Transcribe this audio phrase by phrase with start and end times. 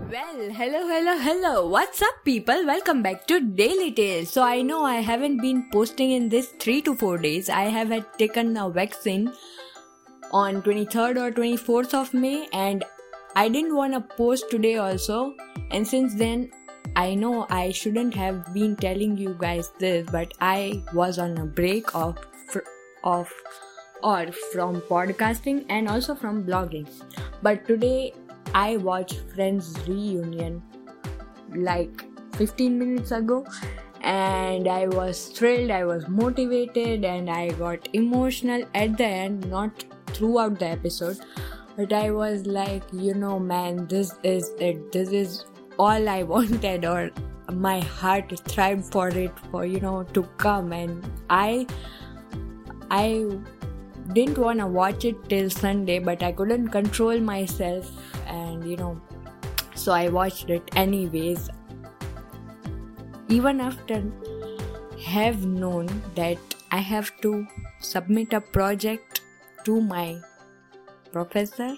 [0.00, 1.68] Well, hello, hello, hello.
[1.68, 2.66] What's up, people?
[2.66, 4.28] Welcome back to Daily Tales.
[4.28, 7.48] So, I know I haven't been posting in this three to four days.
[7.48, 9.32] I have had taken a vaccine
[10.32, 12.84] on 23rd or 24th of May, and
[13.36, 15.36] I didn't want to post today also.
[15.70, 16.50] And since then,
[16.96, 21.46] I know I shouldn't have been telling you guys this, but I was on a
[21.46, 22.18] break of
[23.04, 23.32] of
[24.02, 26.88] or from podcasting and also from blogging.
[27.42, 28.12] But today
[28.54, 30.62] I watched Friends reunion
[31.54, 32.04] like
[32.36, 33.44] 15 minutes ago
[34.04, 39.84] and I was thrilled, I was motivated, and I got emotional at the end, not
[40.08, 41.18] throughout the episode,
[41.74, 45.46] but I was like, you know, man, this is it, this is
[45.78, 47.10] all I wanted, or
[47.50, 51.66] my heart thrived for it, for you know, to come, and I,
[52.90, 53.26] I
[54.12, 57.90] didn't want to watch it till Sunday, but I couldn't control myself,
[58.26, 59.00] and you know,
[59.74, 61.48] so I watched it anyways.
[63.28, 64.02] Even after
[65.04, 66.38] have known that
[66.70, 67.46] I have to
[67.80, 69.20] submit a project
[69.64, 70.20] to my
[71.12, 71.76] professor,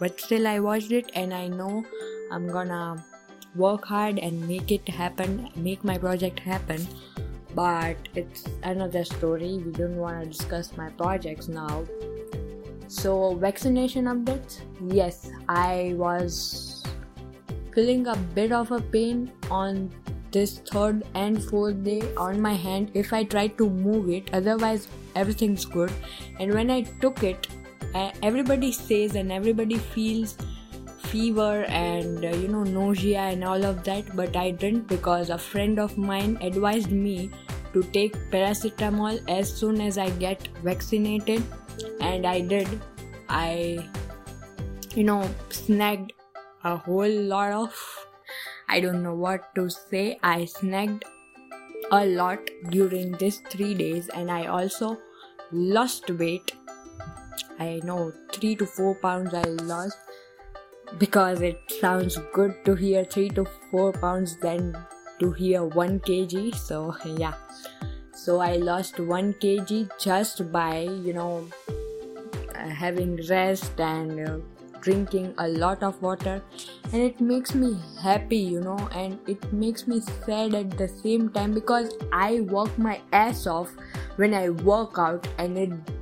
[0.00, 1.84] but still I watched it and I know
[2.32, 3.04] I'm gonna
[3.54, 6.86] work hard and make it happen, make my project happen
[7.58, 9.60] but it's another story.
[9.66, 11.84] We don't want to discuss my projects now.
[12.86, 14.60] So, vaccination updates
[14.98, 16.84] yes, I was
[17.74, 19.90] feeling a bit of a pain on
[20.30, 24.86] this third and fourth day on my hand if I tried to move it, otherwise,
[25.16, 25.92] everything's good.
[26.38, 27.48] And when I took it,
[28.22, 30.36] everybody says and everybody feels
[30.98, 35.38] fever and uh, you know nausea and all of that but i didn't because a
[35.38, 37.30] friend of mine advised me
[37.72, 41.42] to take paracetamol as soon as I get vaccinated,
[42.00, 42.68] and I did.
[43.28, 43.86] I,
[44.94, 46.12] you know, snagged
[46.64, 48.06] a whole lot of,
[48.68, 51.04] I don't know what to say, I snagged
[51.90, 52.40] a lot
[52.70, 54.98] during these three days, and I also
[55.52, 56.52] lost weight.
[57.58, 59.98] I know three to four pounds I lost
[60.96, 64.76] because it sounds good to hear three to four pounds than
[65.20, 67.34] to hear 1 kg so yeah.
[68.12, 71.46] So i lost 1 kg just by you know
[72.54, 74.38] uh, having rest and uh,
[74.80, 76.42] drinking a lot of water.
[76.92, 81.28] And it makes me happy you know and it makes me sad at the same
[81.28, 83.70] time because i work my ass off
[84.16, 85.97] when i work out and it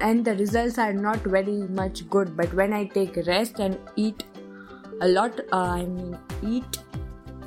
[0.00, 4.24] and the results are not very much good but when i take rest and eat
[5.02, 6.80] a lot uh, i mean eat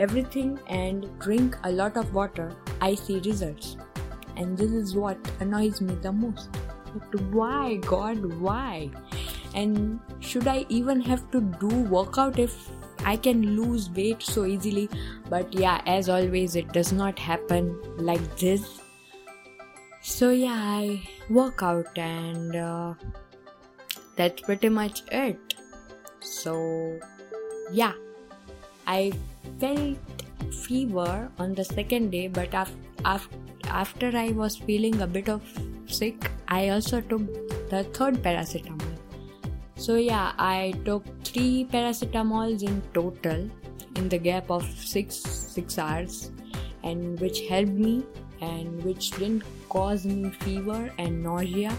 [0.00, 2.50] everything and drink a lot of water,
[2.80, 3.76] I see results.
[4.36, 6.48] And this is what annoys me the most.
[6.94, 8.90] But why, God, why?
[9.54, 12.70] And should I even have to do workout if
[13.04, 14.88] I can lose weight so easily?
[15.28, 18.80] But yeah, as always, it does not happen like this.
[20.02, 22.94] So yeah, I work out and uh,
[24.16, 25.54] that's pretty much it.
[26.20, 26.98] So
[27.72, 27.92] yeah,
[28.86, 29.12] I
[29.58, 29.98] felt
[30.52, 32.74] fever on the second day, but af-
[33.04, 33.28] af-
[33.68, 35.42] after I was feeling a bit of
[35.86, 37.22] sick, I also took
[37.70, 38.98] the third paracetamol.
[39.76, 43.48] So, yeah, I took three paracetamols in total
[43.96, 46.30] in the gap of six six hours,
[46.82, 48.04] and which helped me
[48.40, 51.76] and which didn't cause me fever and nausea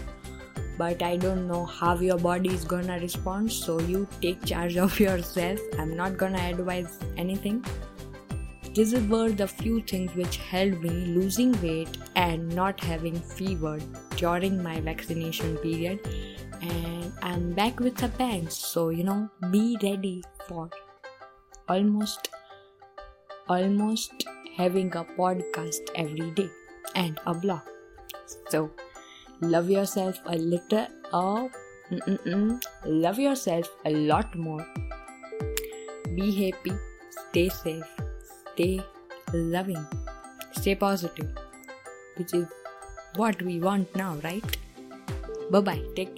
[0.78, 3.52] but I don't know how your body is gonna respond.
[3.52, 5.60] So you take charge of yourself.
[5.78, 7.64] I'm not gonna advise anything.
[8.74, 13.78] These were the few things which helped me losing weight and not having fever
[14.16, 16.00] during my vaccination period.
[16.62, 18.48] And I'm back with a bang.
[18.48, 20.70] So you know, be ready for
[21.68, 22.30] almost
[23.48, 24.24] almost
[24.56, 26.48] having a podcast every day
[26.94, 27.60] and a blog.
[28.50, 28.70] So
[29.40, 31.50] love yourself a little or
[31.90, 34.66] mm-mm-mm, love yourself a lot more.
[36.14, 36.72] Be happy,
[37.30, 37.84] stay safe,
[38.54, 38.80] stay
[39.32, 39.86] loving,
[40.52, 41.30] stay positive,
[42.16, 42.46] which is
[43.16, 44.44] what we want now, right?
[45.50, 46.10] Bye bye, take care.